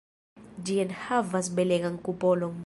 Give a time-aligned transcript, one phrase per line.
[0.69, 2.59] Ĝi enhavas belegan kupolon.